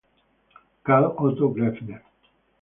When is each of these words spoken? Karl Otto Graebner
Karl 0.83 1.13
Otto 1.15 1.51
Graebner 1.53 2.01